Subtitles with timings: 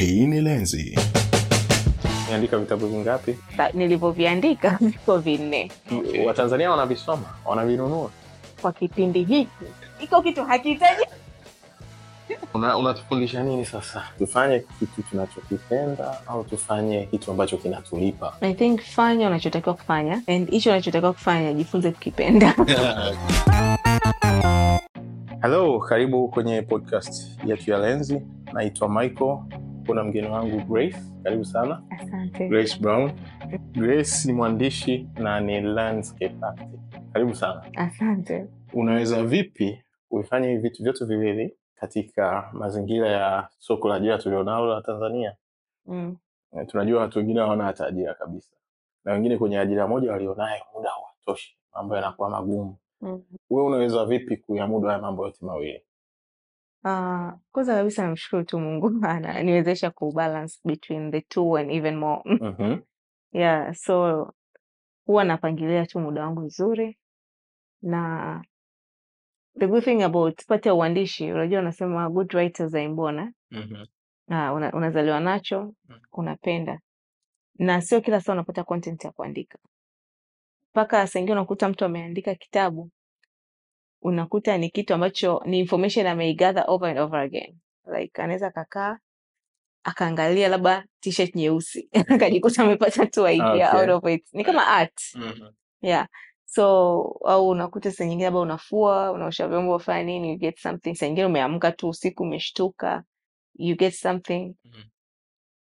[0.00, 0.98] Hii ni Lenzi.
[2.26, 3.36] Umeandika vitabu vingapi?
[3.74, 5.70] Nilivyoviandika viko vinne
[6.26, 8.10] Watanzania wanavisoma, wanavinunua.
[8.62, 9.50] kwa kipindi hiki.
[10.00, 11.02] Iko kitu hakihitaji
[12.54, 14.02] Una- Unatufundisha nini sasa?
[14.18, 18.36] Tufanye kitu tunachokipenda au tufanye kitu ambacho kinatulipa?
[18.40, 22.54] I think fanya unachotakiwa kufanya and hicho unachotakiwa kufanya jifunze kukipenda.
[25.42, 28.22] Hello, karibu kwenye podcast yetu ya Lenzi.
[28.52, 29.38] Naitwa Michael,
[29.90, 30.96] kuna mgeni wangu Grace.
[31.22, 32.48] Karibu sana Asante.
[32.48, 33.12] Grace Brown.
[33.72, 37.12] Grace ni mwandishi na ni landscape architect.
[37.12, 37.62] Karibu sana.
[37.76, 38.46] Asante.
[38.72, 44.82] Unaweza vipi kuifanya hivi vitu vyote viwili katika mazingira ya soko la ajira tulionalo la
[44.82, 45.36] Tanzania?
[45.86, 46.16] Mm.
[46.58, 48.52] Eh, tunajua watu wengine hawana hata ajira kabisa,
[49.04, 52.76] na wengine kwenye ajira moja walionayo muda hawatoshi, mambo yanakuwa magumu.
[53.00, 53.22] Mm.
[53.50, 55.82] Wewe unaweza vipi kuyamudu haya mambo yote mawili?
[56.84, 62.22] Uh, kwanza kabisa namshukuru tu Mungu ananiwezesha kubalance between the two and even more.
[62.40, 62.80] Mhm.
[63.32, 64.32] Yeah, so
[65.06, 66.98] huwa napangilia tu muda wangu vizuri
[67.82, 68.44] na
[69.58, 73.28] the good thing about pati ya uandishi, unajua unasema good writers are inborn eh?
[73.50, 73.84] Mhm.
[74.28, 76.00] Ah, una, unazaliwa nacho Mm.
[76.12, 76.80] unapenda
[77.58, 79.58] na sio kila saa unapata content ya kuandika
[80.74, 82.90] mpaka saa ingine unakuta mtu ameandika kitabu
[84.02, 87.56] unakuta ni kitu ambacho ni information ameigather over and over again.
[87.98, 88.98] Like anaweza kakaa
[89.84, 91.88] akaangalia labda t-shirt nyeusi.
[92.14, 93.80] Akajikuta amepata tu idea Okay.
[93.80, 94.24] out of it.
[94.32, 95.00] Ni kama art.
[95.14, 95.48] Mhm.
[95.82, 96.08] yeah.
[96.44, 96.62] So
[97.24, 100.94] au unakuta saa nyingine labda unafua unaosha vyombo ufanya nini you get something.
[100.94, 103.04] Saa nyingine umeamka tu usiku umeshtuka
[103.54, 104.54] you get something.
[104.64, 104.82] Mhm.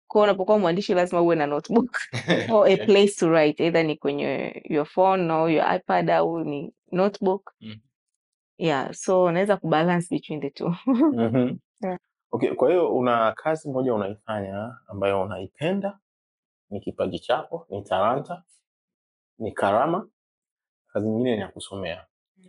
[0.09, 1.97] kwa unapokuwa mwandishi lazima uwe na notebook
[2.55, 3.65] or a place to write.
[3.65, 7.53] Either ni kwenye your phone au your ipad au ni notebook.
[7.61, 7.77] Mm.
[8.59, 10.75] Yeah so unaweza kubalance between the two
[11.13, 11.59] Mhm.
[11.83, 11.99] Yeah.
[12.33, 15.99] Okay, kwa hiyo una kazi moja unaifanya ambayo unaipenda,
[16.71, 18.43] ni kipaji chako, ni talanta,
[19.39, 20.09] ni karama.
[20.93, 22.07] Kazi nyingine ni ya kusomea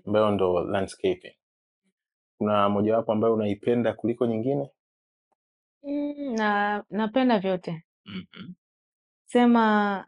[0.08, 1.36] ambayo ndo landscaping.
[2.38, 4.70] Kuna mojawapo ambayo unaipenda kuliko nyingine?
[5.84, 8.54] mm, na napenda vyote Mhm.
[9.26, 10.08] sema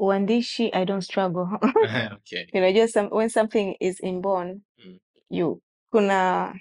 [0.00, 1.46] uandishi i don't struggle
[2.16, 2.46] Okay.
[2.52, 4.98] unajua some, when something is inborn Mm.
[5.30, 6.54] you kuna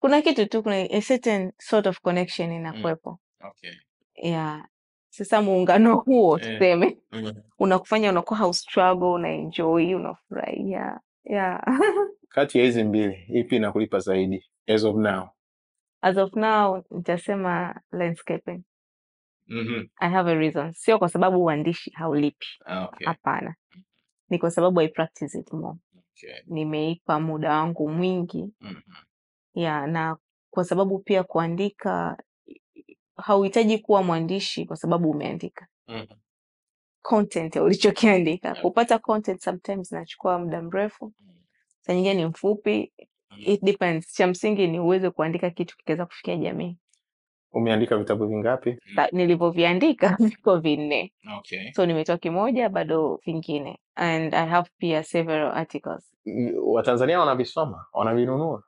[0.00, 3.72] kuna kitu tu kuna a certain sort of connection inakuwepo Okay.
[4.14, 4.66] yeah
[5.10, 6.52] sasa muungano huo Eh.
[6.52, 7.32] tuseme Mhm.
[7.58, 11.62] unakufanya unakuwa haustruggle unaenjoy unafurahia yeah
[12.28, 15.28] Kati ya hizi mbili, ipi inakulipa zaidi as of now?
[16.02, 18.62] as of now nitasema landscaping
[19.48, 19.86] Mhm.
[19.96, 23.06] i have a reason sio kwa sababu uandishi haulipi Ah, okay.
[23.06, 23.54] hapana
[24.30, 25.78] ni kwa sababu i practice it more
[26.20, 26.34] Okay.
[26.46, 28.80] nimeipa muda wangu mwingi Mhm.
[29.54, 30.16] ya na
[30.50, 32.22] kwa sababu pia kuandika
[33.16, 36.06] hauhitaji kuwa mwandishi kwa sababu umeandika Mhm.
[37.02, 38.62] content ya ulichokiandika Yeah.
[38.62, 41.12] kupata content sometimes inachukua muda mrefu
[41.80, 42.92] saa nyingine ni mfupi
[43.38, 46.78] it depends cha msingi ni uweze kuandika kitu kikiweza kufikia jamii
[47.52, 48.78] Umeandika vitabu vingapi?
[49.12, 51.72] Nilivyoviandika viko vinne Okay.
[51.72, 56.14] so nimetoa kimoja bado vingine and i have pia several articles
[56.64, 58.62] Watanzania wanavisoma, wanavinunua.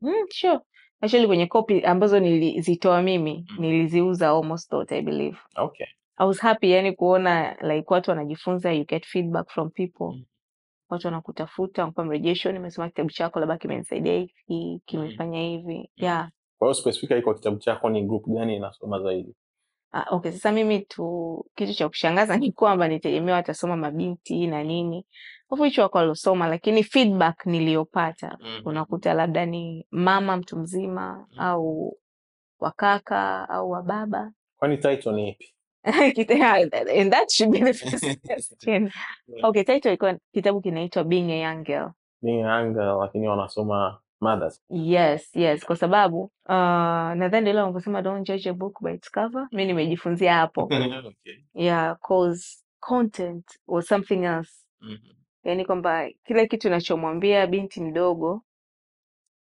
[0.00, 0.58] mm, sure
[1.00, 3.56] actually kwenye copy ambazo nilizitoa mimi Mm.
[3.60, 5.86] niliziuza almost all, i believe Okay.
[6.16, 10.24] I was happy yani kuona like watu wanajifunza you get feedback from people Mm.
[10.88, 16.30] watu wanakutafuta wanakupa mrejesho nimesoma kitabu chako labda kimenisaidia hivi kimefanya hivi yeah
[16.64, 19.34] Kwa hiyo specifically kwa kitabu chako ni group gani inasoma zaidi?
[19.92, 25.06] Ah, okay sasa mimi tu kitu cha kushangaza ni kwamba nitegemea watasoma mabinti na nini.
[25.50, 31.40] Of which wako waliosoma lakini feedback niliyopata unakuta labda ni mama mtu mzima Mm.
[31.40, 31.96] au
[32.60, 35.54] wakaka au wababa Kwani title ni ipi?
[35.84, 38.90] And that should be the first question.
[39.42, 41.90] Okay title iko kitabu kinaitwa being a young girl.
[42.22, 44.62] Ni anga lakini wanasoma mothers.
[44.68, 46.54] yes yes kwa sababu uh,
[47.14, 50.62] nadhani ile wanavyosema don't judge a book by its cover mi nimejifunzia hapo
[51.06, 51.38] okay.
[51.54, 54.98] yeah cause content was something else Mhm.
[55.44, 58.42] yaani kwamba kile kitu inachomwambia binti mdogo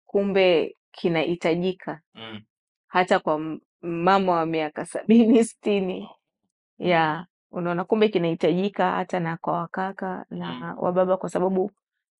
[0.06, 2.42] kumbe kinahitajika Mm.
[2.88, 6.10] hata kwa mama wa miaka sabini sitini
[6.78, 11.72] yeah unaona kumbe kinahitajika hata na kwa wakaka na wababa kwa sababu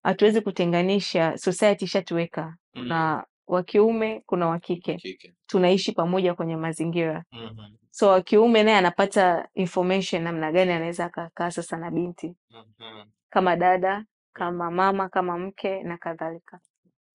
[0.06, 2.86] hatuwezi kutenganisha society ishatuweka Mm.
[2.88, 5.34] na wa kiume kuna wa kike Kike.
[5.46, 7.74] tunaishi pamoja kwenye mazingira Mhm.
[7.90, 13.08] so wa kiume naye anapata information namna gani anaweza akakaa sasa na binti Mhm.
[13.30, 16.60] kama dada kama mama kama mke na kadhalika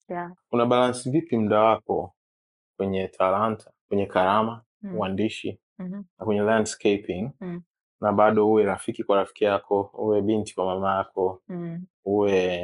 [0.09, 0.31] yeah.
[0.51, 2.15] Una balansi vipi muda wako
[2.77, 4.95] kwenye talanta, kwenye karama Mm.
[4.97, 6.03] uandishi Mhm.
[6.19, 7.61] na kwenye landscaping Mm.
[8.01, 11.85] Na bado uwe rafiki kwa rafiki yako uwe binti kwa mama yako Mm.
[12.05, 12.57] uwe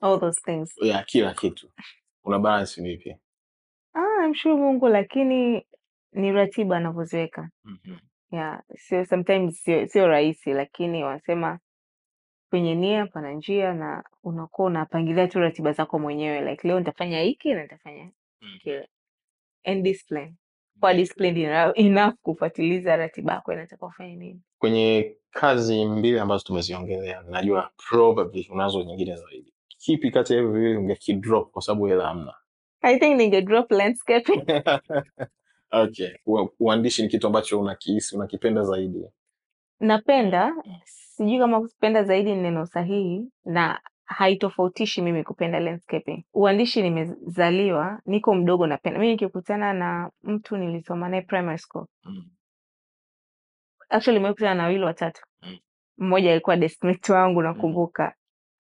[0.00, 0.76] all those things.
[0.82, 1.70] Yeah, kila kitu.
[2.24, 3.16] Una balance vipi
[3.94, 5.66] ah, mshukuru Mungu lakini
[6.12, 7.50] ni ratiba anavyoziweka.
[8.30, 11.58] Yeah sio sometimes sio sio rahisi lakini wanasema
[12.50, 16.50] kwenye nia pana njia na unakuwa unapangilia tu ratiba zako mwenyewe.
[16.50, 18.10] Like leo nitafanya hiki na nitafanya
[18.62, 18.88] kile.
[19.64, 20.34] And discipline
[20.94, 21.38] disciplined
[21.74, 24.40] enough kufuatiliza ratiba yako inataka ufanye nini.
[24.58, 29.52] Kwenye kazi mbili ambazo tumeziongelea najua probably unazo nyingine zaidi.
[29.68, 32.34] Kipi kati ya hivyo viwili ungekidrop kwa sababu hela hamna?
[32.82, 34.42] I think ningedrop landscaping.
[35.70, 36.10] Okay
[36.60, 39.06] uandishi ni kitu ambacho unakihisi unakipenda zaidi.
[39.80, 46.24] Napenda sijui kama kupenda zaidi ni neno sahihi na haitofautishi mimi kupenda landscaping.
[46.34, 48.98] Uandishi nimezaliwa niko mdogo napenda.
[49.00, 51.86] Mi nikikutana na mtu nilisoma naye primary school.
[53.88, 55.22] Actually nimekutana na wawili watatu.
[55.42, 55.58] Mm.
[55.98, 58.14] mmoja alikuwa deskmate wangu nakumbuka.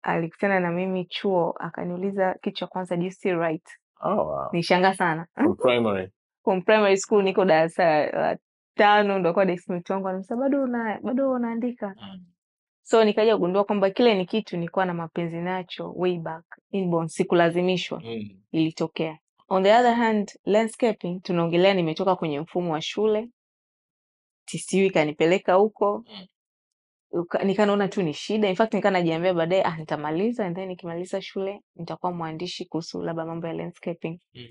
[0.03, 3.71] Alikutana na mimi chuo akaniuliza kitu cha kwanza do you still write?
[4.01, 4.49] Oh, wow.
[4.51, 5.27] nishangaa sana.
[5.33, 6.11] From primary.
[6.43, 8.37] From primary school niko darasa la
[8.75, 10.07] tano ndo akawa deskmate wangu.
[10.07, 11.95] Anasema bado una bado unaandika
[12.81, 18.03] so nikaja kugundua kwamba kile ni kitu nilikuwa na mapenzi nacho way back inborn sikulazimishwa
[18.51, 19.17] ilitokea
[19.49, 23.29] on the other hand landscaping tunaongelea nimetoka kwenye mfumo wa shule
[24.45, 26.27] tisiu ikanipeleka huko Mm.
[27.43, 31.61] Nikanaona tu ni shida in fact nikaa najiambia baadaye ah nitamaliza and then nikimaliza shule
[31.75, 34.47] nitakuwa mwandishi kuhusu labda mambo ya landscaping Mm.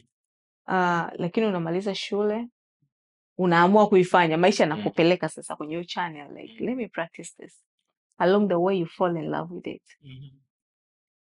[0.67, 2.49] Uh, lakini unamaliza shule
[3.39, 4.71] unaamua kuifanya maisha Mm.
[4.73, 7.65] yanakupeleka sasa kwenye hiyo channel like let me practice this
[8.21, 9.83] along the way you fall in love with it.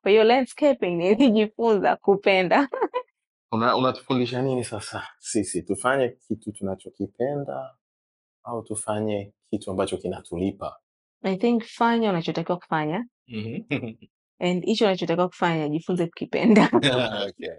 [0.03, 2.69] Kwa hiyo landscaping nilijifunza kupenda
[3.53, 5.09] Una- unatufundisha nini sasa?
[5.19, 7.75] Sisi tufanye kitu tunachokipenda
[8.43, 10.77] au tufanye kitu ambacho kinatulipa?
[11.23, 13.07] I think fanya unachotakiwa kufanya.
[14.39, 16.71] And hicho unachotakiwa kufanya jifunze kukipenda.
[17.29, 17.51] Okay.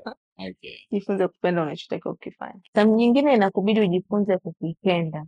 [0.49, 0.77] Okay.
[0.91, 2.59] jifunze kupenda unachotakiwa kukifanya.
[2.73, 5.25] Tam nyingine inakubidi ujifunze kukipenda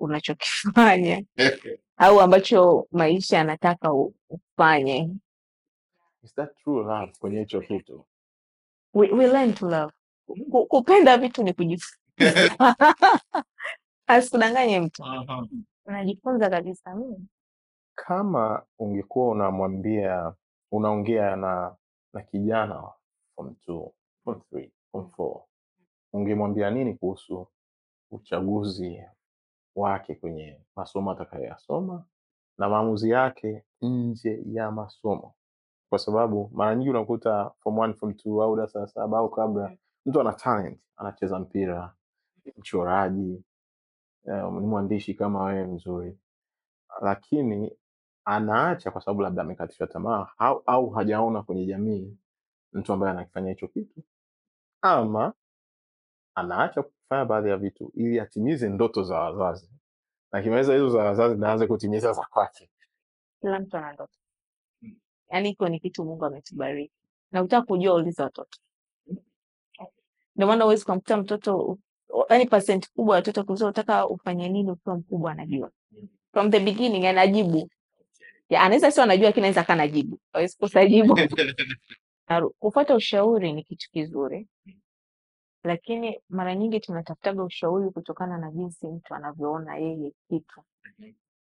[0.00, 1.22] unachokifanya
[2.00, 5.10] au ambacho maisha yanataka u- ufanye.
[6.22, 8.06] Is that true love kwenye hicho kitu?
[8.94, 9.92] We, we learn to love.
[10.50, 11.96] Ku- kupenda vitu ni kujifunza
[14.06, 15.04] asikudanganye mtu.
[15.86, 16.94] Unajifunza kabisa.
[16.94, 17.26] Mm.
[17.94, 20.34] kama ungekuwa unamwambia
[20.72, 21.76] unaongea na
[22.12, 22.92] na kijana
[23.36, 23.94] form two,
[24.24, 25.42] form three, form four,
[26.12, 27.46] ungemwambia nini kuhusu
[28.10, 29.04] uchaguzi
[29.76, 32.04] wake kwenye masomo atakayoyasoma
[32.58, 35.34] na maamuzi yake nje ya masomo.
[35.88, 39.76] Kwa sababu mara nyingi unakuta form one, form two au darasa la saba au kabla
[40.06, 41.94] mtu ana talent anacheza mpira
[42.56, 43.44] mchoraji
[44.26, 46.18] eh, ni mwandishi kama wewe mzuri.
[47.02, 47.76] Lakini
[48.24, 52.16] anaacha kwa sababu labda amekatishwa tamaa au, au hajaona kwenye jamii
[52.72, 54.02] mtu ambaye anakifanya hicho kitu
[54.82, 55.32] ama
[56.34, 59.70] anaacha kufanya baadhi ya vitu ili atimize ndoto za wazazi.
[60.32, 62.70] Na kimaliza hizo za wazazi naanze kutimiza za kwake.
[63.40, 64.12] Kila mtu ana ndoto.
[65.30, 66.94] Yaani hiko ni kitu mungu ametubariki
[67.32, 68.58] na utaka kujua uliza watoto.
[70.36, 71.78] Ndio maana huwezi kumkuta mtoto
[72.30, 75.70] yaani percent kubwa ya watoto kuuliza unataka ufanye nini ukiwa mkubwa anajua?
[76.32, 77.70] From the beginning anajibu.
[78.48, 81.18] Ya, anaweza sio anajua lakini anaweza kana jibu, hawezi kusajibu.
[82.58, 84.48] kufuata ushauri ni kitu kizuri
[85.64, 90.60] lakini mara nyingi tunatafutaga ushauri kutokana na jinsi mtu anavyoona yeye kitu.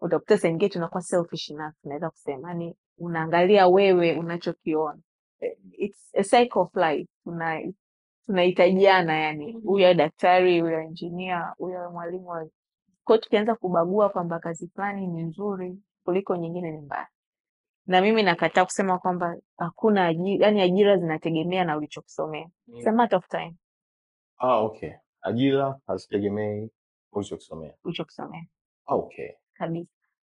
[0.01, 4.99] Utakuta saa ingine tunakuwa selfish enough naweza kusema yani unaangalia wewe unachokiona.
[5.41, 7.09] Eh, it's a cycle of life.
[7.25, 7.73] Tuna
[8.27, 12.49] tunahitajiana yani huyo awe daktari awe engineer huyo awe mwalimu wa-
[13.05, 17.09] kwa tukianza kubagua kwamba kazi fulani ni nzuri kuliko nyingine ni mbaya.
[17.87, 22.49] Na mimi nakataa kusema kwamba hakuna ajira yani ajira zinategemea na ulichokusomea.
[22.77, 23.55] It's a matter of time
[24.43, 26.71] ah, okay ajira hazitegemei
[27.13, 28.47] ulichokisomea ulichokisomea
[28.87, 29.91] ah, okay kabisa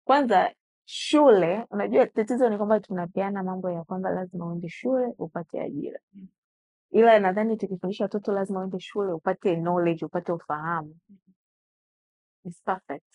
[0.04, 0.54] kwanza
[0.86, 6.00] shule unajua tatizo ni kwamba tunapeana mambo ya kwamba lazima uende shule upate ajira
[6.92, 10.98] ila nadhani tukifundisha watoto lazima uende shule upate knowledge upate ufahamu
[12.48, 13.06] It's perfect.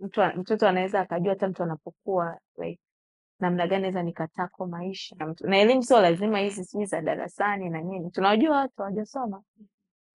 [0.00, 2.80] Mtu a- mtoto anaweza akajua hata mtu anapokuwa like
[3.40, 5.16] namna gani naweza nikatako maisha.
[5.18, 9.42] Na mtu- na elimu sio lazima hizi sijui za darasani na nini tunawajua watu hawajasoma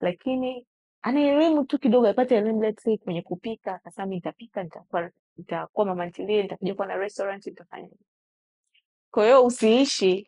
[0.02, 0.66] lakini
[1.02, 3.76] ana elimu tu kidogo apate elimu let's say kwenye kupika.
[3.76, 7.90] Akasema nitapika nitakuwa nitakuwa mama ntilie nitakuja kuwa na restaurant nitafanya.
[9.12, 10.28] Kwa hiyo usiishi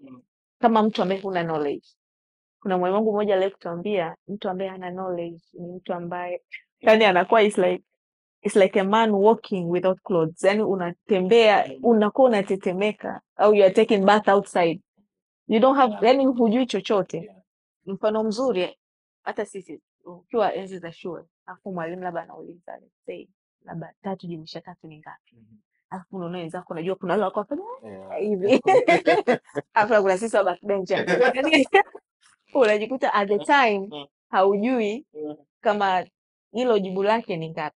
[0.59, 1.87] kama mtu ambaye huna knowledge.
[2.61, 6.41] Kuna mwalimu wangu mmoja aliwahi kutuambia mtu ambaye hana knowledge ni mtu ambaye
[6.79, 7.83] yani anakuwa is like
[8.41, 10.43] it's like a man walking without clothes.
[10.43, 14.81] Yani unatembea unakuwa unatetemeka au you are taking bath outside.
[15.47, 17.35] You don't have yani hujui chochote.
[17.85, 18.78] Mfano mzuri
[19.29, 22.79] hata sisi ukiwa enzi za shule alafu mwalimu labda anauliza
[23.65, 25.35] labda tatu jumlisha tatu ni ngapi?
[25.89, 27.45] Alafu unaona wenzako unajua kuna wale wako
[28.19, 28.61] hivi.
[29.73, 30.89] Alafu kuna sisi wa backbench.
[30.91, 31.67] Yaani,
[32.53, 35.05] unajikuta at the time haujui
[35.61, 36.05] kama
[36.51, 37.77] hilo jibu lake ni ngapi.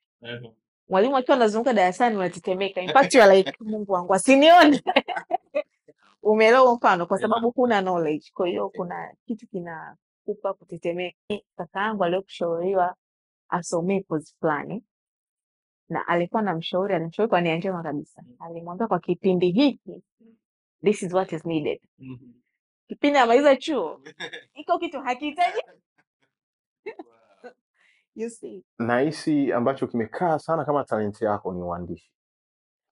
[0.88, 2.80] Mwalimu akiwa anazunguka darasani unatetemeka.
[2.80, 4.82] In fact you are like mungu wangu asinione.
[6.22, 7.06] Umeelewa mfano?
[7.06, 8.30] Kwa sababu huna knowledge.
[8.34, 9.46] Kwa hiyo kuna kitu
[10.34, 11.16] kinakupa kutetemeka
[11.56, 12.96] kaka yangu aliyokushauriwa
[13.48, 14.84] asomee kozi fulani.
[15.88, 18.22] Na alikuwa na mshauri alimshauri kwa nia njema kabisa.
[18.38, 20.02] Alimwambia kwa kipindi hiki
[20.84, 21.80] this is what is needed.
[22.88, 24.00] Kipindi amaliza chuo
[24.60, 25.62] iko kitu hakihitaji.
[28.14, 28.64] You see.
[28.78, 32.12] Nahisi ambacho kimekaa sana kama talenti yako ni uandishi.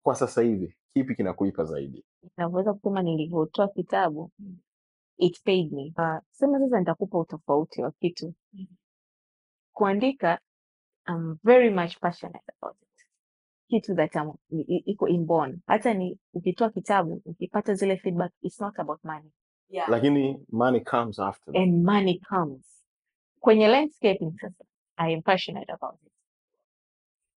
[0.02, 2.04] Kwa sasa hivi kipi kinakulipa zaidi?
[2.36, 4.30] Navyoweza kusema nilivyotoa kitabu
[5.18, 8.34] it paid me uh, sema sasa nitakupa utofauti wa kitu
[9.72, 10.38] kuandika
[11.08, 12.88] I'm very much passionate about it.
[13.70, 14.32] Kitu that I'm,
[14.86, 19.30] iko inborn hata ni ukitoa kitabu ukipata zile feedback it's not about money.
[19.88, 21.62] Lakini money comes after that.
[21.62, 22.84] and money comes.
[23.40, 24.64] Kwenye landscaping sasa
[24.96, 26.12] I am passionate about it.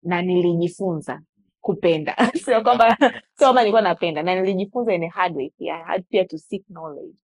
[0.03, 1.21] Na nilijifunza
[1.61, 2.15] kupenda.
[2.45, 4.23] Sio kwamba sio kwamba nilikuwa napenda.
[4.23, 5.49] Na nilijifunza in a hard way.
[5.49, 7.15] Pia I had pia to seek knowledge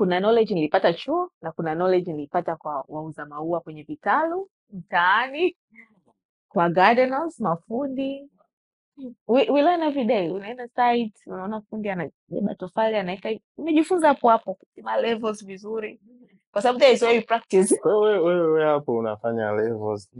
[0.00, 5.56] kuna knowledge nilipata chuo na kuna knowledge nilipata kwa wauza maua kwenye vitalu mtaani
[6.48, 8.28] kwa gardeners mafundi.
[9.28, 10.30] We, we learn every day.
[10.30, 16.00] Unaenda site unaona fundi anabeba tofali anaweka umejifunza hapo hapo kupima levels vizuri.
[16.52, 17.80] Kwa sababu there is where you practice.
[17.84, 20.10] Wewe wewe hapo unafanya levels.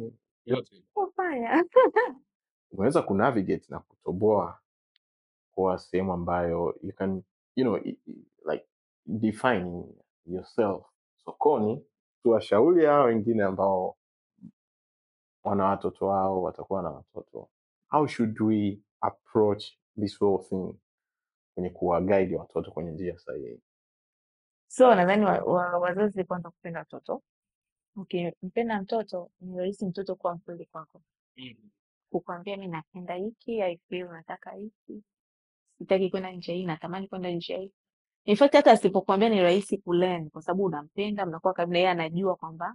[0.47, 0.83] Yote.
[0.95, 1.65] Kufanya
[2.73, 4.59] unaweza kunavigate na kutoboa
[5.53, 7.23] kwa sehemu ambayo you can
[7.57, 7.81] you know
[9.07, 9.85] define
[10.27, 10.87] yourself
[11.25, 11.87] sokoni
[12.23, 13.97] tuwashauri hao wengine ambao
[15.45, 17.51] wana watoto wao watakuwa na watoto.
[17.89, 19.65] How should we approach
[20.01, 20.75] this whole thing?
[21.55, 23.61] Kwenye kuwaguidi watoto kwenye njia sahihi.
[24.67, 25.95] So nadhani wa, wa,
[26.27, 27.23] kwanza kupenda watoto
[27.97, 31.03] ukimpenda mtoto ni rahisi mtoto kuwa mkweli kwako.
[32.11, 35.03] Kukwambia mi napenda hiki I feel nataka hiki.
[35.79, 37.73] Sitaki kwenda njia hii natamani kwenda njia hii
[38.31, 42.37] in fact hata asipokuambia ni rahisi kulen, kwa sababu unampenda mnakuwa karibu na yeye anajua
[42.37, 42.75] kwamba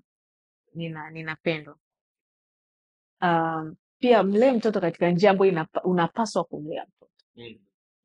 [0.74, 1.76] nina ninapendwa.
[3.22, 7.12] Um, pia mlee mtoto katika njia ambayo inapa, unapaswa kumlea mtoto.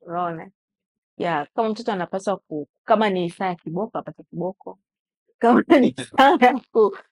[0.00, 0.50] Unaona?
[1.16, 4.78] Yeah, kama mtoto anapaswa ku, kama ni saa ya kiboko apate kiboko.
[5.38, 6.60] Kama ni saa ya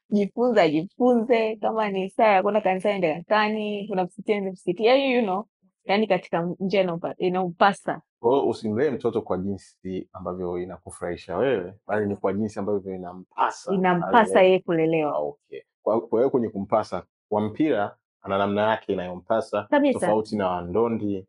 [0.08, 1.56] kujifunza ajifunze.
[1.56, 3.88] Kama ni saa ya kwenda kanisani ende kanisani.
[3.88, 4.84] Kuna msikiti ende msikiti.
[4.84, 5.48] Yani you know
[5.88, 12.06] yani katika njia inayompa- inayompasa kwa hiyo usimlee mtoto kwa jinsi ambavyo inakufurahisha wewe bali
[12.06, 15.60] ni kwa jinsi ambavyo inampasa inampasa yeye Ah, kulelewa okay.
[15.82, 21.26] kwa kwa hiyo kwenye kumpasa kwa mpira ana namna yake inayompasa tofauti na wandondi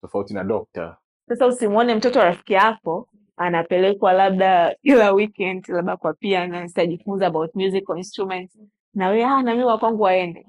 [0.00, 0.96] tofauti na dokta.
[1.28, 7.54] Sasa usimwone mtoto wa rafiki yako anapelekwa labda kila weekend labda kwa piano sitajifunza about
[7.54, 8.58] musical instruments
[8.94, 10.46] na wewe ah, na mimi wa kwangu waende.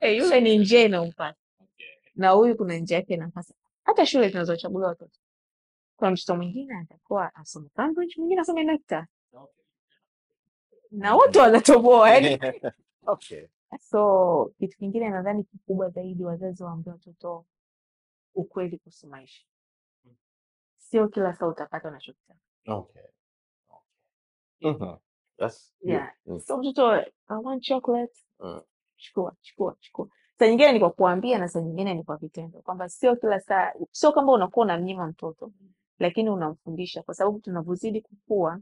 [0.00, 1.38] Hey, yule ni njia inayompasa
[2.20, 5.18] na huyu kuna njia yake inampasa hata shule zinazochaguliwa watoto.
[5.96, 9.06] Kuna mtoto mwingine atakuwa asome Cambridge mwingine asome NECTA
[10.90, 12.38] na wote wanatoboa yani.
[13.06, 13.46] Okay.
[13.80, 17.46] so kitu kingine nadhani kikubwa zaidi wazazi waambie watoto
[18.34, 19.46] ukweli kuhusu maisha.
[20.76, 22.40] Sio kila saa utapata unachokitaka.
[22.66, 23.02] Okay.
[24.60, 24.96] Mhm.
[25.38, 26.12] That's yeah.
[26.26, 26.40] Mm.
[26.40, 28.24] so mtoto I want chocolate.
[28.40, 28.60] Mm.
[28.96, 30.08] chukua chukua chukua
[30.40, 32.62] saa nyingine ni kwa kuambia na saa nyingine ni kwa vitendo.
[32.62, 35.52] Kwamba sio kila saa sio kwamba unakuwa unamnyima mtoto
[35.98, 37.02] lakini unamfundisha.
[37.02, 38.60] Kwa sababu tunavyozidi kukua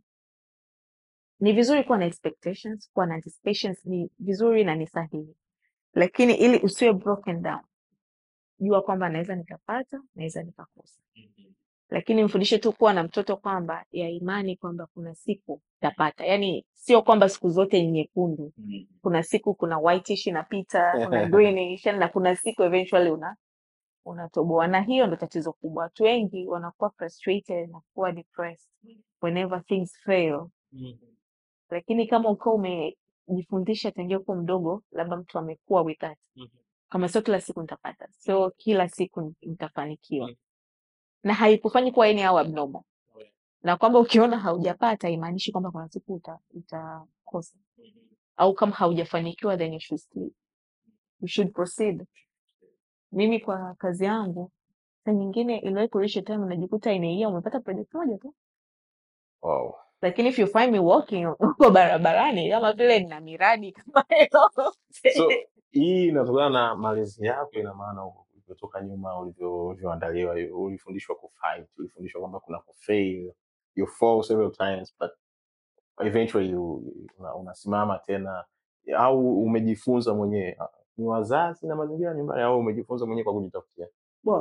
[1.40, 5.36] ni vizuri kuwa na expectations kuwa na anticipations ni vizuri na ni sahihi.
[5.94, 7.60] Lakini ili usiwe broken down
[8.60, 11.00] jua kwamba naweza nikapata naweza nikakosa
[11.90, 17.02] lakini mfundishe tu kuwa na mtoto kwamba ya imani kwamba kuna siku tapata yaani sio
[17.02, 18.52] kwamba siku zote ni nyekundu.
[19.02, 23.36] Kuna siku kuna whitish inapita kuna greenish na kuna siku eventually una
[24.04, 24.66] unatoboa.
[24.66, 25.82] Na hiyo ndo tatizo kubwa.
[25.82, 28.70] Watu wengi wanakuwa frustrated na kuwa depressed
[29.22, 30.46] whenever things fail.
[31.70, 36.18] Lakini kama ukiwa umejifundisha tangia kuwa mdogo labda mtu amekuwa with that.
[36.88, 40.30] Kama sio kila siku nitapata sio kila siku nitafanikiwa
[41.24, 42.82] na haikufanyi kuwa any au abnormal.
[43.62, 47.56] Na kwamba ukiona haujapata imaanishi kwamba kuna siku uta- utakosa.
[48.36, 50.30] Au kama haujafanikiwa then you should still
[51.20, 52.06] you should proceed.
[53.12, 54.52] Mimi kwa kazi yangu
[55.04, 58.34] saa nyingine iliwahi kuisha time unajikuta inaia umepata project moja tu.
[59.42, 59.74] Wow.
[60.02, 64.74] lakini if you find me walking huko barabarani kama vile nina miradi kama hiyo.
[65.08, 68.02] so hii inatokana na malezi yako ina maana
[68.48, 73.32] ulivyotoka nyuma ulivyoandaliwa ulifundishwa kufight ulifundishwa kwamba kuna kufail
[73.74, 75.10] you fall several times but
[76.00, 78.44] eventually you, una, unasimama tena
[78.96, 83.88] au umejifunza mwenyewe Ah, ni wazazi na mazingira nyumbani au umejifunza mwenyewe kwa kujitafutia?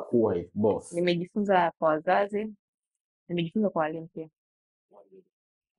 [0.10, 0.92] Kuwa hivi both.
[0.92, 2.54] Nimejifunza kwa wazazi
[3.30, 4.30] nimejifunza kwa walimu pia.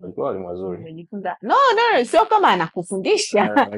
[0.01, 0.79] Walikuwa walimu wazuri.
[0.79, 3.45] Nimejifunza no no sio kama anakufundisha.
[3.45, 3.69] Eh,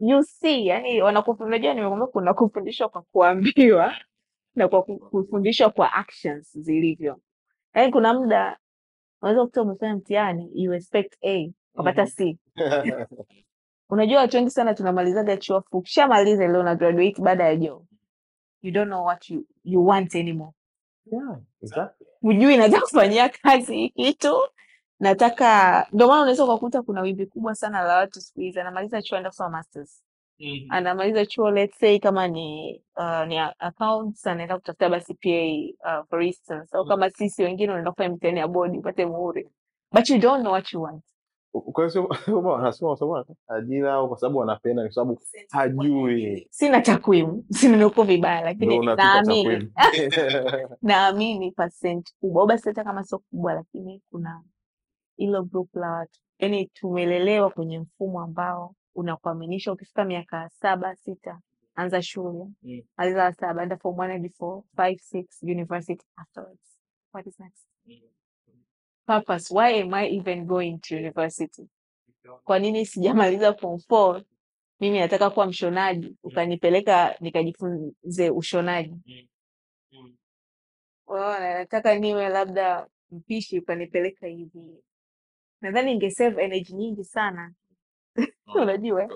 [0.00, 3.94] you see yani wanakufu- unajua nimekwambia kuna kufundishwa kwa kuambiwa
[4.56, 7.20] na kwa kufundishwa kwa actions zilivyo.
[7.74, 8.58] Yaani kuna muda
[9.22, 12.38] unaweza kuta umefanya mtihani you expect a ukapata c.
[13.90, 17.84] Unajua watu wengi sana tunamalizaga chuo fu ukishamaliza leo na graduate baada ya job
[18.62, 20.52] you don't know what you, you want anymore.
[21.12, 22.06] Yeah, exactly.
[22.20, 24.34] hujui nataka kufanyia kazi hii kitu
[25.02, 28.60] nataka ndio maana unaweza ukakuta kuna wimbi kubwa sana la watu siku hizi.
[28.60, 30.02] Anamaliza chuo anaenda kusoma masters.
[30.68, 36.22] Anamaliza chuo let's say kama ni uh, ni accounts anaenda kutafuta basi PA uh, for
[36.22, 36.76] instance.
[36.76, 39.48] Au kama sisi wengine unaenda kufanya mtihani ya bodi upate muhuri.
[39.92, 41.04] But you don't know what you want.
[41.72, 42.08] Kwa hiyo
[42.42, 46.46] wanasema kwa sababu ajira au kwa sababu wanapenda, kwa sababu hajui.
[46.50, 47.44] sina takwimu.
[47.58, 49.72] Sinunuku vibaya ndio lakini naamini.
[50.82, 52.42] naamini pasenti kubwa.
[52.42, 54.42] Au basi hata kama sio kubwa lakini kuna
[55.16, 61.40] hilo group la watu yaani tumelelewa kwenye mfumo ambao unakuaminisha ukifika miaka saba sita
[61.74, 62.46] anza shule.
[62.62, 62.82] Mm.
[62.96, 66.78] Aliza saba enda form one hadi four five six university afterwards.
[67.12, 67.66] What is next?
[69.06, 69.54] Purpose.
[69.54, 71.68] Why am i even going to university?
[72.44, 74.22] Kwa nini sijamaliza form four?
[74.80, 76.16] Mimi nataka kuwa mshonaji.
[76.22, 78.94] Ukanipeleka nikajifunze ushonaji.
[81.06, 84.82] Unaona nataka niwe labda mpishi ukanipeleka hivi
[85.62, 87.52] nadhani ingesave energy nyingi sana.
[88.62, 89.08] Unajua?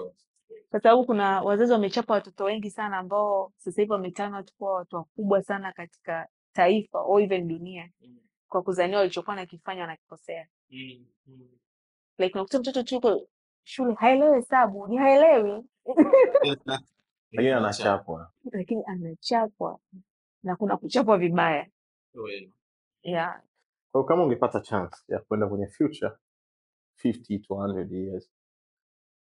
[0.70, 4.96] kwa sababu kuna wazazi wamechapa watoto wengi sana ambao sasa hivi wametana watu kuwa watu
[4.96, 7.90] wakubwa sana katika taifa or even dunia
[8.48, 10.46] kwa kuzania walichokuwa nakifanya wanakikosea.
[12.18, 13.28] Like unakuta mtoto tu yuko
[13.64, 15.64] shule haelewi hesabu ni haelewi.
[17.32, 18.32] Lakini anachapwa.
[18.52, 19.78] lakini anachapwa
[20.42, 21.66] na kuna kuchapwa vibaya.
[23.02, 23.42] Yeah.
[23.92, 26.12] Kwa kama ungepata chance ya kwenda kwenye future
[27.04, 28.30] 50 to 100 years,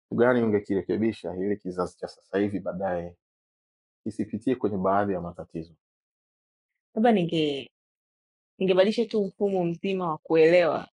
[0.03, 3.17] kitu gani ungekirekebisha ili kizazi cha sasa hivi baadaye?
[4.03, 5.73] Kisipitie kwenye baadhi ya matatizo?
[6.95, 7.71] labda ninge
[8.57, 10.87] ningebadilisha tu mfumo mzima wa kuelewa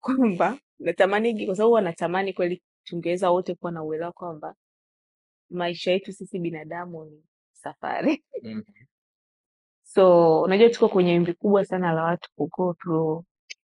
[0.00, 4.54] kwamba natamani kwa sababu wanatamani kweli tungeweza wote kuwa na uelewa kwamba
[5.50, 8.24] maisha yetu sisi binadamu ni safari.
[9.82, 13.24] So unajua tuko kwenye wimbi kubwa sana la watu ku go through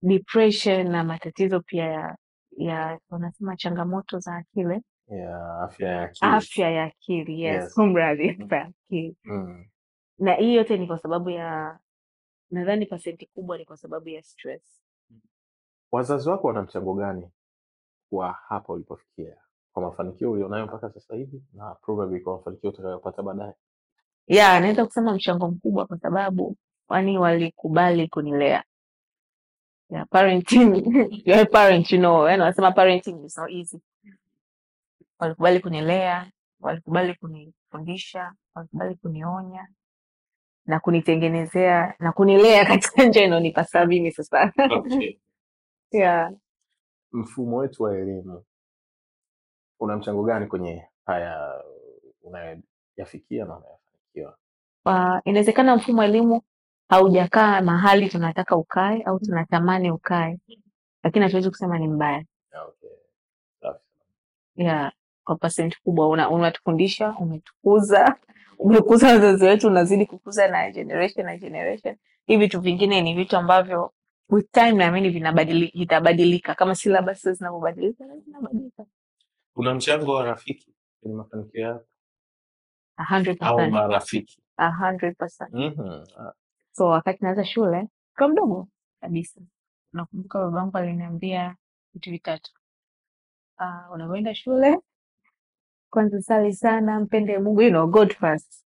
[0.03, 2.17] depression na matatizo pia ya
[2.65, 6.31] ya wanasema changamoto za akili ya afya ya akili.
[6.33, 7.75] afya ya akili yes, Yes.
[7.75, 9.65] kumradhi afya ya akili Mm.
[10.19, 11.79] na hii yote ni kwa sababu ya
[12.51, 14.83] nadhani pasenti kubwa ni kwa sababu ya stress
[15.93, 17.31] Wazazi wako wana mchango gani
[18.11, 19.37] kwa hapa ulipofikia,
[19.73, 23.53] kwa mafanikio ulionayo mpaka sasa hivi na probably kwa mafanikio utakayopata baadaye?
[24.27, 28.65] ya naweza kusema mchango mkubwa kwa sababu kwani walikubali kunilea
[29.91, 30.75] yeah, parenting.
[31.27, 33.81] You're a parent you know yani wanasema parenting is not easy.
[35.19, 39.69] Walikubali kunilea walikubali kunifundisha walikubali kunionya
[40.67, 44.53] na kunitengenezea na kunilea katika njia inaonipasa mimi sasa.
[45.93, 46.33] Yeah.
[47.13, 48.45] Mfumo wetu wa elimu
[49.81, 51.63] una mchango gani kwenye haya
[52.23, 54.37] unayoyafikia na unayofanikiwa?
[54.85, 56.43] uh, inawezekana mfumo wa elimu
[56.91, 60.39] haujakaa mahali tunataka ukae au tunatamani ukae,
[61.03, 62.25] lakini hatuwezi kusema ni mbaya.
[62.53, 62.91] Ah, okay.
[64.57, 64.93] Yeah,
[65.25, 68.17] kwa pasenti kubwa unatufundisha, una umetukuza,
[68.59, 71.97] umekuza wazazi wetu, unazidi kukuza na generation na generation.
[72.27, 73.93] Hivi vitu vingine ni vitu ambavyo
[74.29, 75.09] with time naamini
[75.75, 78.85] vitabadilika kama syllabus zinavyobadilika na zinabadilika.
[79.55, 81.85] Kuna mchango wa rafiki kwenye mafanikio yako
[83.41, 84.43] au marafiki?
[84.59, 86.40] 100%
[86.81, 88.69] so wakati naanza shule kwa mdogo
[89.01, 89.41] kabisa.
[89.93, 91.57] Nakumbuka babangu aliniambia
[91.95, 92.53] vitu vitatu.
[93.59, 94.79] Uh, unavyoenda shule
[95.91, 98.65] kwanza sali sana mpende mungu you know, god first.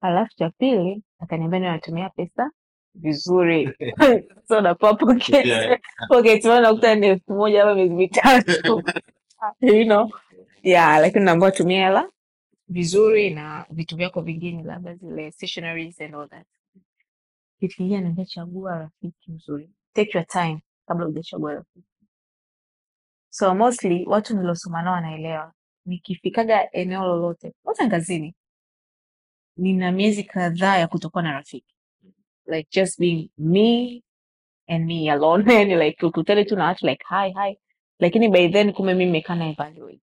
[0.00, 2.50] Alafu cha pili akaniambia natumia pesa
[2.94, 3.74] vizuri.
[4.48, 6.44] So pocket.
[6.44, 8.82] Money nakuta ni elfu moja ama miezi mitatu.
[9.60, 10.10] You know?
[10.62, 12.10] Yeah lakini naambiwa tumia hela
[12.68, 16.46] vizuri na vitu vyako vingine labda zile stationaries and all that
[17.68, 19.70] kingine chagua rafiki mzuri?
[19.92, 21.86] Take your time kabla hujachagua rafiki.
[23.30, 25.52] So mostly watu niliosoma nao wanaelewa.
[25.86, 28.34] Nikifikaga eneo lolote hata kazini
[29.56, 31.74] nina miezi kadhaa ya kutokuwa na rafiki.
[32.46, 34.02] Like just being me
[34.68, 35.44] and me alone.
[35.54, 37.58] Yani like ukutane tu na watu like hi hi.
[37.98, 40.00] Lakini by then kumbe mimi nimekaa na evaluate.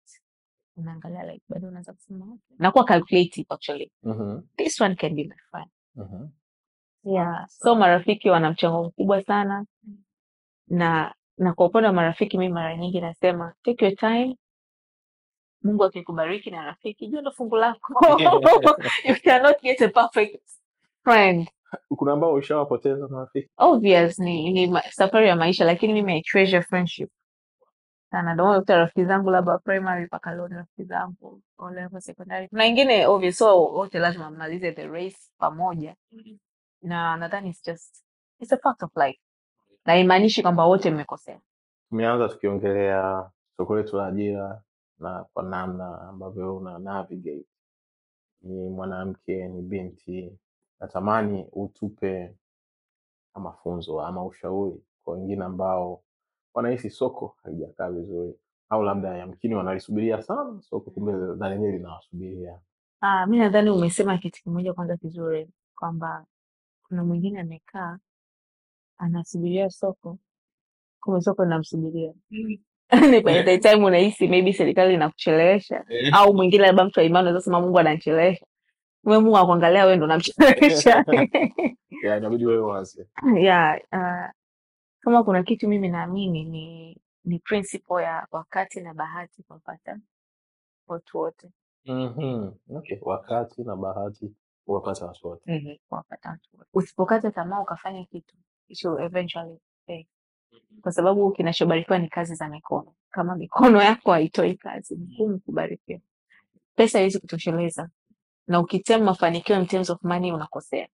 [0.76, 3.92] Unaangalia like bado unaweza kusema nakuwa calculative actually.
[4.02, 5.70] Mhm, this one can be my friend.
[5.96, 6.28] Mhm.
[7.04, 7.46] Yeah.
[7.48, 9.64] So marafiki wana mchango mkubwa sana.
[10.68, 14.36] Na na kwa upande wa marafiki mi mara nyingi nasema take your time.
[15.62, 18.06] Mungu akikubariki na rafiki jua ndo fungu lako.
[19.08, 20.42] You cannot get a perfect
[21.04, 21.48] friend.
[21.96, 23.50] Kuna ambao ushawapoteza marafiki?
[23.56, 27.10] Obvious ni, ni safari ya maisha lakini mimi I treasure friendship.
[28.10, 32.48] Sana ndio maana rafiki zangu labda primary mpaka leo rafiki zangu O level secondary.
[32.48, 35.94] Kuna wengine obvious so wote lazima mmalize the race pamoja
[36.82, 38.04] na nadhani it's just
[38.40, 39.20] it's a fact of life.
[39.86, 41.40] Na imaanishi kwamba wote mmekosea.
[41.88, 44.62] Tumeanza tukiongelea soko letu la ajira
[44.98, 47.46] na kwa namna ambavyo una navigate.
[48.42, 50.38] Ni mwanamke ni binti
[50.80, 52.36] natamani utupe
[53.34, 56.02] mafunzo ama ushauri kwa wengine ambao
[56.54, 58.34] wanahisi soko halijakaa vizuri
[58.70, 62.60] au labda yamkini wanalisubiria sana soko kumbe na lenyewe linawasubiria.
[63.00, 66.26] Ah, mi nadhani umesema kitu kimoja kwanza kizuri kwamba
[66.92, 67.98] kuna mwingine amekaa
[68.98, 70.18] anasubiria soko,
[71.00, 72.12] kumbe soko linamsubiria.
[73.44, 77.78] The time unahisi maybe serikali inakuchelewesha au mwingine labda mtu wa imani unaweza sema Mungu
[77.78, 78.46] ananichelewesha,
[79.04, 81.04] we Mungu akuangalia wewe ndo unamchelewesha.
[82.04, 84.30] ya inabidi wewe uanze yeah, uh,
[85.00, 89.98] kama kuna kitu mimi naamini ni ni principle ya wakati na bahati kuwapata
[90.86, 91.50] watu wote
[91.86, 92.52] Mhm.
[92.76, 92.98] okay.
[93.02, 94.32] wakati na bahati
[94.72, 96.70] huwapata watu wote mm kuwapata watu wote.
[96.74, 98.36] Usipokata tamaa ukafanya kitu
[98.68, 100.04] it eventually pay.
[100.82, 102.94] kwa sababu kinachobarikiwa ni kazi za mikono.
[103.10, 106.00] Kama mikono yako haitoi kazi, ngumu kubarikiwa.
[106.74, 107.88] Pesa haiwezi kutosheleza,
[108.46, 110.88] na ukitema mafanikio in terms of money unakosea.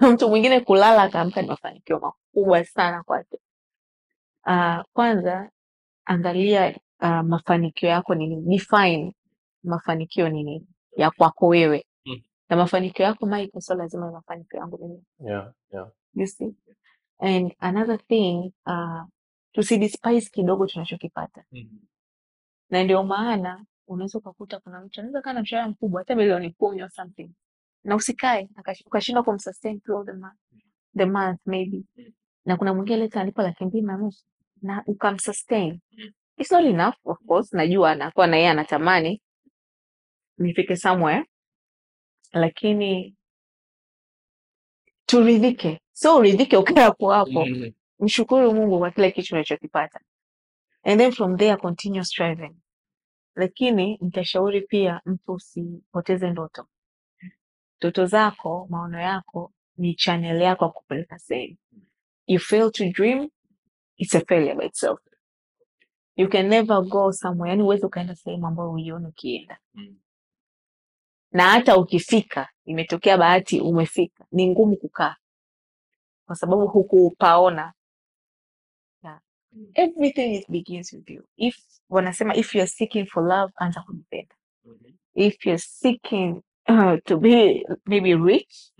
[0.00, 3.38] Mtu mwingine kulala akaamka ni mafanikio makubwa sana kwake.
[4.46, 5.50] Uh, kwanza
[6.04, 9.14] angalia uh, mafanikio yako ni nini, define
[9.64, 11.86] mafanikio ni nini ya kwako wewe,
[12.50, 15.04] na mafanikio yako Michael, sio lazima ni mafanikio yangu mimi.
[15.30, 15.90] yeah, yeah.
[16.14, 16.54] You see?
[17.18, 19.02] And another thing uh,
[19.52, 21.44] tusidespise kidogo tunachokipata
[22.70, 26.82] na ndio maana unaweza ukakuta kuna mtu anaweza kaa na mshahara mkubwa hata milioni kumi
[26.82, 27.30] or something
[27.84, 28.48] na usikae
[28.86, 30.38] ukashindwa kumsustain throughout the month,
[30.96, 31.82] the month maybe
[32.44, 34.24] na kuna mwingine leta analipa laki mbili na nusu
[34.62, 35.80] na ukamsustain
[36.36, 39.22] it's not enough of course najua anakuwa na yeye anatamani
[40.38, 41.24] nifike somewhere
[42.32, 43.16] lakini
[45.06, 45.80] turidhike.
[45.92, 47.46] So uridhike ukae hapo hapo.
[47.98, 50.00] Mshukuru mungu kwa kile kitu unachokipata.
[50.82, 52.56] And then from there continue striving.
[53.34, 56.66] Lakini nitashauri pia mtu usipoteze ndoto.
[57.80, 61.56] Ndoto zako maono yako ni channel yako ya kupeleka sehemu
[62.26, 63.28] you fail to dream
[63.98, 64.98] it's a failure by itself.
[66.16, 67.50] You can never go somewhere.
[67.50, 69.58] Yani huwezi ukaenda sehemu ambayo uione ukienda
[71.32, 75.16] na hata ukifika imetokea bahati umefika ni ngumu kukaa.
[76.26, 77.72] Kwa sababu hukupaona.
[79.04, 79.20] Yeah.
[79.74, 81.24] everything is begins with you.
[81.36, 81.56] If
[81.88, 84.34] wanasema if you're seeking for love anza kujipenda
[85.14, 88.72] if you're seeking uh, to be maybe rich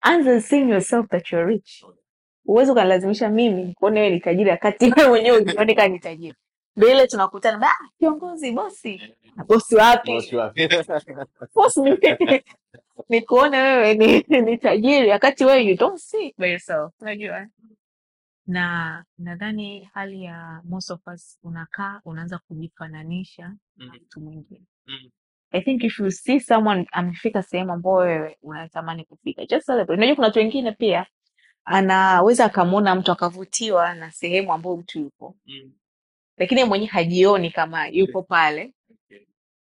[0.00, 1.84] anza seeing yourself that you're rich.
[2.46, 6.36] Huwezi ukanilazimisha mimi kuona wewe ni tajiri wakati wewe mwenyewe ukionekana ni tajiri
[6.86, 7.66] ile tunakutana.
[7.70, 9.02] "Ah, kiongozi bosi.
[9.36, 10.12] Na bosi wapi?
[10.12, 10.68] Bosi wapi?
[11.54, 12.42] bosi ni,
[13.08, 15.10] ni kuona wewe ni, ni tajiri.
[15.10, 16.92] Wakati wewe you don't see it by yourself.
[17.00, 17.46] Unajua?
[18.46, 23.42] Na nadhani hali ya most of us unakaa unaanza kujifananisha
[23.76, 24.62] na mtu mwingine.
[25.50, 29.92] I think if you see someone amefika sehemu ambayo wewe unatamani kufika, just celebrate.
[29.98, 31.06] Unajua kuna watu wengine pia
[31.64, 35.36] anaweza akamwona mtu akavutiwa na sehemu ambayo mtu yupo,
[36.38, 38.74] lakini mwenye hajioni kama yupo pale,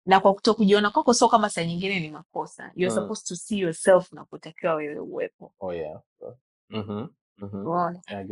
[0.07, 2.72] na kwa kuto kujiona kwako sio kama saa nyingine ni makosa.
[2.77, 3.03] You're Mm.
[3.03, 5.55] supposed to see yourself na kutakiwa wewe uwepo.
[5.61, 6.01] Oh, yeah.
[6.70, 7.09] mm-hmm.
[7.38, 7.64] Mm-hmm.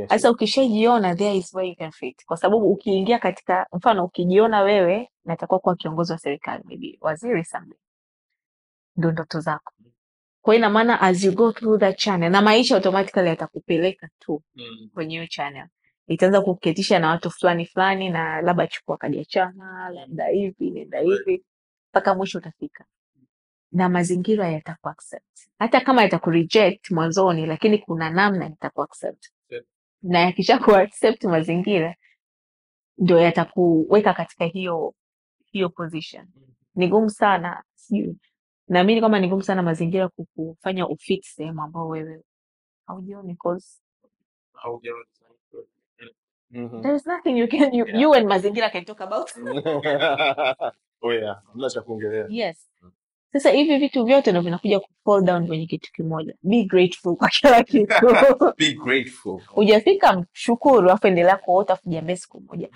[0.08, 5.10] Sasa ukishajiona, there is where you can fit, kwa sababu ukiingia katika mfano, ukijiona wewe
[5.24, 7.78] natakuwa kuwa kiongozi wa serikali, maybe waziri someday,
[8.96, 9.72] ndo ndoto zako.
[10.42, 14.42] Kwa hiyo ina maana as you go through that channel, na maisha automatically yatakupeleka tu
[14.94, 15.66] kwenye hiyo channel,
[16.10, 20.98] itaanza kuketisha na watu fulani fulani, na labda chukua kadi ya chama, labda hivi nenda
[21.00, 21.44] hivi,
[21.90, 22.84] mpaka mwisho utafika.
[23.72, 29.64] Na mazingira yatakuaccept hata kama yatakureject mwanzoni lakini kuna namna yatakuaccept Yeah.
[30.02, 31.94] na yakisha kuaccept mazingira
[32.98, 34.94] ndo yatakuweka katika hiyo
[35.52, 36.28] hiyo position.
[36.74, 38.16] Ni gumu sana sijui.
[38.68, 42.22] Naamini kwamba ni gumu sana mazingira kukufanya ufit sehemu ambao wewe
[42.86, 43.80] haujioni 'cause
[44.62, 45.19] Mhm.
[46.52, 48.00] There There's nothing you can you, Yeah.
[48.00, 49.30] you and mazingira can talk about.
[51.02, 52.26] Oh yeah, hamna cha kuongelea.
[52.28, 52.68] yes.
[53.32, 56.34] Sasa hivi vitu vyote ndio vinakuja ku fall down kwenye kitu kimoja.
[56.42, 57.94] Be grateful kwa kila kitu.
[58.56, 59.40] Be grateful.
[59.46, 62.68] hujafika mshukuru afu endelea kuota afu jiambie siku moja.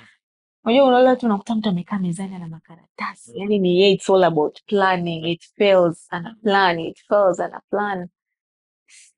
[0.65, 3.39] Unajua unaona tu unakuta mtu amekaa mezani na makaratasi.
[3.39, 5.25] Yaani ni yeye it's all about planning.
[5.29, 6.79] It fails ana plan.
[6.79, 8.09] It fails ana plan.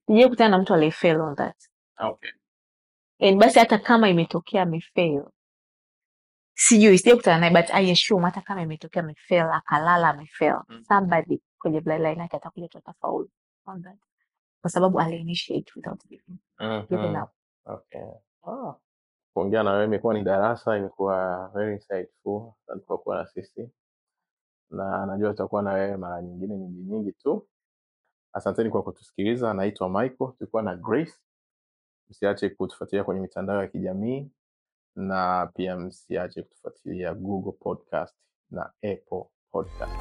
[0.07, 1.57] Sijai kutana na mtu aliyefail on that.
[1.99, 2.31] Okay.
[3.21, 5.25] And basi hata kama imetokea amefail
[6.55, 10.85] sijui sijai kutana naye but I assume hata kama imetokea amefail akalala amefail Mm.
[10.89, 13.31] somebody kwenye bloodline yake atakuja tu atafaulu
[13.67, 13.99] on that
[14.61, 16.39] kwa sababu aliinitiate without giving,
[16.89, 17.23] giving Mhm.
[17.23, 17.31] up
[17.69, 18.03] Okay.
[18.47, 18.75] Ah.
[19.35, 22.53] Kuongea na wewe imekuwa ni darasa, imekuwa very insightful.
[22.67, 23.71] Asante kwa kuwa na sisi,
[24.71, 27.49] na najua tutakuwa na wewe mara nyingine nyingi nyingi tu.
[28.33, 29.55] Asanteni kwa kutusikiliza.
[29.55, 31.13] Naitwa Michael, tulikuwa na Grace.
[32.11, 34.31] Msiache kutufuatilia kwenye mitandao ya kijamii
[34.97, 38.17] na pia msiache kutufuatilia Google Podcast
[38.51, 39.93] na Apple Podcast.